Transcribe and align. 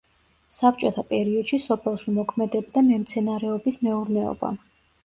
საბჭოთა 0.55 1.03
პერიოდში 1.11 1.59
სოფელში 1.67 2.15
მოქმედებდა 2.17 2.87
მემცენარეობის 2.89 3.83
მეურნეობა. 3.87 4.57